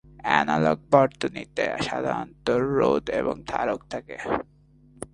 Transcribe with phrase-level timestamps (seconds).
[0.23, 4.17] Analogue বর্তনীতে সাধারণত রোধ এবং ধারক থাকে।